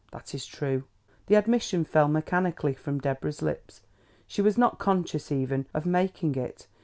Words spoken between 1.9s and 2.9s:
mechanically